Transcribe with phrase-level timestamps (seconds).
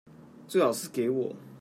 [0.47, 1.35] 最好是給我